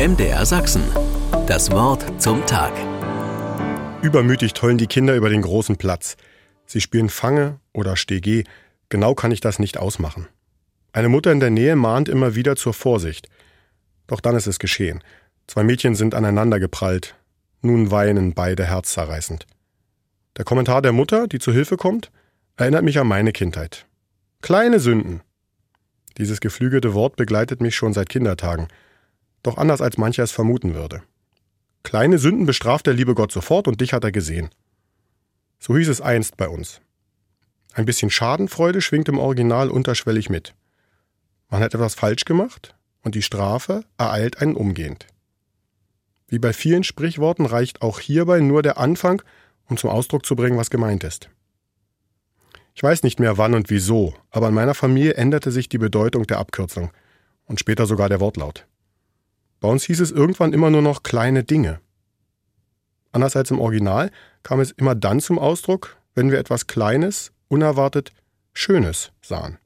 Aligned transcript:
MDR 0.00 0.46
Sachsen. 0.46 0.82
Das 1.46 1.70
Wort 1.72 2.22
zum 2.22 2.46
Tag. 2.46 2.72
Übermütig 4.00 4.54
tollen 4.54 4.78
die 4.78 4.86
Kinder 4.86 5.14
über 5.14 5.28
den 5.28 5.42
großen 5.42 5.76
Platz. 5.76 6.16
Sie 6.64 6.80
spielen 6.80 7.10
Fange 7.10 7.60
oder 7.74 7.98
Stege. 7.98 8.44
Genau 8.88 9.14
kann 9.14 9.30
ich 9.30 9.42
das 9.42 9.58
nicht 9.58 9.76
ausmachen. 9.76 10.26
Eine 10.94 11.10
Mutter 11.10 11.32
in 11.32 11.40
der 11.40 11.50
Nähe 11.50 11.76
mahnt 11.76 12.08
immer 12.08 12.34
wieder 12.34 12.56
zur 12.56 12.72
Vorsicht. 12.72 13.28
Doch 14.06 14.22
dann 14.22 14.36
ist 14.36 14.46
es 14.46 14.58
geschehen. 14.58 15.04
Zwei 15.46 15.64
Mädchen 15.64 15.94
sind 15.94 16.14
aneinander 16.14 16.60
geprallt. 16.60 17.14
Nun 17.60 17.90
weinen 17.90 18.32
beide 18.32 18.64
herzzerreißend. 18.64 19.46
Der 20.38 20.46
Kommentar 20.46 20.80
der 20.80 20.92
Mutter, 20.92 21.28
die 21.28 21.40
zu 21.40 21.52
Hilfe 21.52 21.76
kommt, 21.76 22.10
erinnert 22.56 22.84
mich 22.84 22.98
an 22.98 23.06
meine 23.06 23.32
Kindheit. 23.32 23.84
Kleine 24.40 24.80
Sünden. 24.80 25.20
Dieses 26.16 26.40
geflügelte 26.40 26.94
Wort 26.94 27.16
begleitet 27.16 27.60
mich 27.60 27.76
schon 27.76 27.92
seit 27.92 28.08
Kindertagen, 28.08 28.68
doch 29.42 29.56
anders 29.56 29.80
als 29.80 29.98
mancher 29.98 30.22
es 30.22 30.32
vermuten 30.32 30.74
würde. 30.74 31.02
Kleine 31.82 32.18
Sünden 32.18 32.46
bestraft 32.46 32.86
der 32.86 32.94
liebe 32.94 33.14
Gott 33.14 33.32
sofort 33.32 33.66
und 33.66 33.80
dich 33.80 33.92
hat 33.92 34.04
er 34.04 34.12
gesehen. 34.12 34.50
So 35.58 35.76
hieß 35.76 35.88
es 35.88 36.00
einst 36.00 36.36
bei 36.36 36.48
uns. 36.48 36.80
Ein 37.72 37.84
bisschen 37.86 38.10
Schadenfreude 38.10 38.80
schwingt 38.80 39.08
im 39.08 39.18
Original 39.18 39.70
unterschwellig 39.70 40.28
mit. 40.28 40.54
Man 41.48 41.62
hat 41.62 41.74
etwas 41.74 41.94
falsch 41.94 42.24
gemacht 42.24 42.74
und 43.02 43.14
die 43.14 43.22
Strafe 43.22 43.84
ereilt 43.96 44.40
einen 44.40 44.56
umgehend. 44.56 45.06
Wie 46.28 46.38
bei 46.38 46.52
vielen 46.52 46.84
Sprichworten 46.84 47.46
reicht 47.46 47.82
auch 47.82 47.98
hierbei 48.00 48.40
nur 48.40 48.62
der 48.62 48.78
Anfang, 48.78 49.22
um 49.68 49.76
zum 49.76 49.90
Ausdruck 49.90 50.26
zu 50.26 50.36
bringen, 50.36 50.58
was 50.58 50.70
gemeint 50.70 51.04
ist. 51.04 51.30
Ich 52.74 52.82
weiß 52.82 53.02
nicht 53.02 53.18
mehr 53.18 53.36
wann 53.36 53.54
und 53.54 53.68
wieso, 53.68 54.14
aber 54.30 54.48
in 54.48 54.54
meiner 54.54 54.74
Familie 54.74 55.14
änderte 55.14 55.50
sich 55.50 55.68
die 55.68 55.78
Bedeutung 55.78 56.26
der 56.26 56.38
Abkürzung 56.38 56.92
und 57.44 57.60
später 57.60 57.86
sogar 57.86 58.08
der 58.08 58.20
Wortlaut. 58.20 58.66
Bei 59.60 59.68
uns 59.68 59.84
hieß 59.84 60.00
es 60.00 60.10
irgendwann 60.10 60.52
immer 60.52 60.70
nur 60.70 60.82
noch 60.82 61.02
kleine 61.02 61.44
Dinge. 61.44 61.80
Anders 63.12 63.36
als 63.36 63.50
im 63.50 63.60
Original 63.60 64.10
kam 64.42 64.60
es 64.60 64.70
immer 64.70 64.94
dann 64.94 65.20
zum 65.20 65.38
Ausdruck, 65.38 65.96
wenn 66.14 66.30
wir 66.30 66.38
etwas 66.38 66.66
Kleines, 66.66 67.32
unerwartet 67.48 68.12
Schönes 68.52 69.12
sahen. 69.22 69.58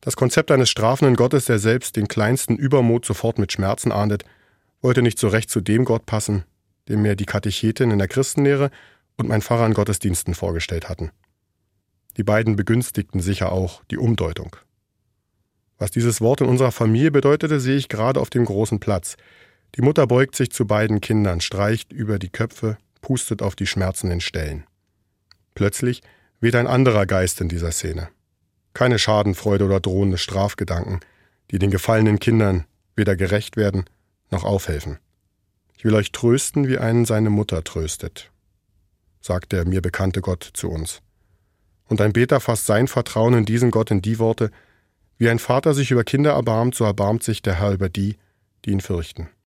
Das 0.00 0.16
Konzept 0.16 0.50
eines 0.50 0.70
strafenden 0.70 1.14
Gottes, 1.14 1.44
der 1.44 1.58
selbst 1.58 1.96
den 1.96 2.08
kleinsten 2.08 2.56
Übermut 2.56 3.04
sofort 3.04 3.38
mit 3.38 3.52
Schmerzen 3.52 3.92
ahndet, 3.92 4.24
wollte 4.80 5.02
nicht 5.02 5.18
so 5.18 5.28
recht 5.28 5.50
zu 5.50 5.60
dem 5.60 5.84
Gott 5.84 6.06
passen, 6.06 6.44
den 6.88 7.02
mir 7.02 7.16
die 7.16 7.26
Katechetin 7.26 7.90
in 7.90 7.98
der 7.98 8.08
Christenlehre 8.08 8.70
und 9.16 9.28
mein 9.28 9.42
Pfarrer 9.42 9.66
in 9.66 9.74
Gottesdiensten 9.74 10.34
vorgestellt 10.34 10.88
hatten. 10.88 11.10
Die 12.16 12.24
beiden 12.24 12.56
begünstigten 12.56 13.20
sicher 13.20 13.52
auch 13.52 13.84
die 13.90 13.98
Umdeutung. 13.98 14.56
Was 15.80 15.90
dieses 15.90 16.20
Wort 16.20 16.42
in 16.42 16.46
unserer 16.46 16.72
Familie 16.72 17.10
bedeutete, 17.10 17.58
sehe 17.58 17.76
ich 17.76 17.88
gerade 17.88 18.20
auf 18.20 18.28
dem 18.28 18.44
großen 18.44 18.80
Platz. 18.80 19.16
Die 19.76 19.80
Mutter 19.80 20.06
beugt 20.06 20.36
sich 20.36 20.50
zu 20.50 20.66
beiden 20.66 21.00
Kindern, 21.00 21.40
streicht 21.40 21.90
über 21.90 22.18
die 22.18 22.28
Köpfe, 22.28 22.76
pustet 23.00 23.40
auf 23.40 23.56
die 23.56 23.66
schmerzenden 23.66 24.20
Stellen. 24.20 24.64
Plötzlich 25.54 26.02
weht 26.38 26.54
ein 26.54 26.66
anderer 26.66 27.06
Geist 27.06 27.40
in 27.40 27.48
dieser 27.48 27.72
Szene. 27.72 28.08
Keine 28.74 28.98
Schadenfreude 28.98 29.64
oder 29.64 29.80
drohende 29.80 30.18
Strafgedanken, 30.18 31.00
die 31.50 31.58
den 31.58 31.70
gefallenen 31.70 32.20
Kindern 32.20 32.66
weder 32.94 33.16
gerecht 33.16 33.56
werden 33.56 33.84
noch 34.30 34.44
aufhelfen. 34.44 34.98
Ich 35.78 35.84
will 35.86 35.94
euch 35.94 36.12
trösten, 36.12 36.68
wie 36.68 36.76
einen 36.76 37.06
seine 37.06 37.30
Mutter 37.30 37.64
tröstet, 37.64 38.30
sagt 39.22 39.52
der 39.52 39.66
mir 39.66 39.80
bekannte 39.80 40.20
Gott 40.20 40.50
zu 40.52 40.68
uns. 40.68 41.00
Und 41.86 42.02
ein 42.02 42.12
Beter 42.12 42.38
fasst 42.38 42.66
sein 42.66 42.86
Vertrauen 42.86 43.32
in 43.32 43.44
diesen 43.46 43.70
Gott 43.70 43.90
in 43.90 44.02
die 44.02 44.18
Worte, 44.18 44.50
wie 45.20 45.28
ein 45.28 45.38
Vater 45.38 45.74
sich 45.74 45.90
über 45.90 46.02
Kinder 46.02 46.32
erbarmt, 46.32 46.74
so 46.74 46.84
erbarmt 46.84 47.22
sich 47.22 47.42
der 47.42 47.60
Herr 47.60 47.72
über 47.72 47.90
die, 47.90 48.16
die 48.64 48.70
ihn 48.70 48.80
fürchten. 48.80 49.30